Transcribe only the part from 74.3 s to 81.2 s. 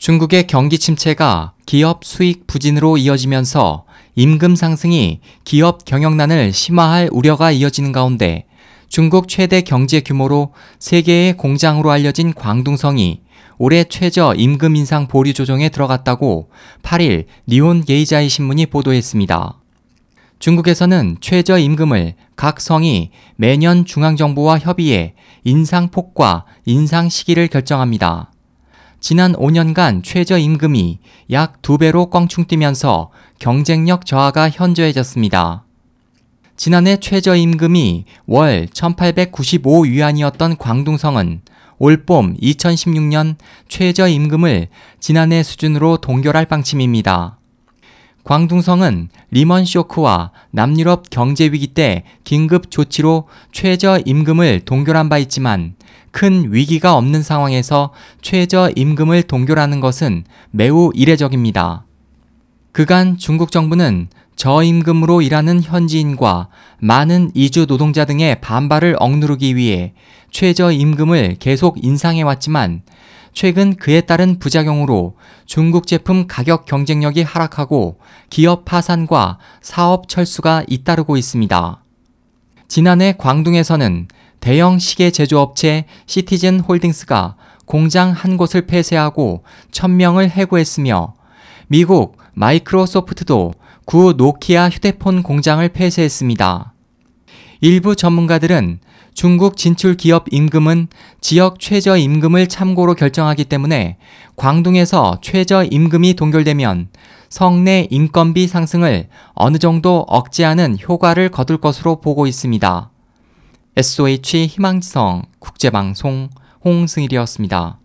부작용으로 중국 제품 가격 경쟁력이 하락하고 기업 파산과 사업 철수가 잇따르고